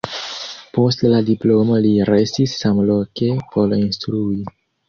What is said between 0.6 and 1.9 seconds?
Post la diplomo